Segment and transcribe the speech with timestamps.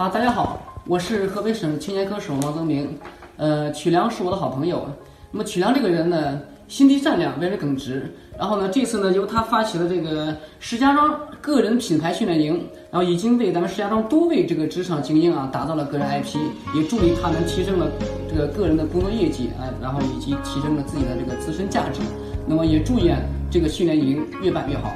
[0.00, 2.98] 好，大家好，我是河北省青年歌手王增明。
[3.36, 4.88] 呃，曲良是我的好朋友。
[5.30, 8.10] 那么曲良这个人呢，心地善良，为人耿直。
[8.38, 16.38] 然后呢，这次呢，由他发起的这个石家庄个人品牌训练营，然后已经为咱们石家庄多位这个职场精英啊打造了个人 IP，
[16.74, 17.86] 也助力他们提升了
[18.26, 22.00] 这个个人的工作业绩啊，然后以及提升了自己的这个自身价值。
[22.46, 23.18] 那么也祝愿
[23.50, 24.94] 这个训练营越办越好。